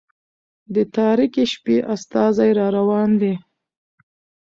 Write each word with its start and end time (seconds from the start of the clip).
د 0.73 0.77
تاريكي 0.95 1.45
شپې 1.53 1.77
استازى 1.93 2.49
را 2.57 2.67
روان 2.77 3.09
دى 3.21 3.33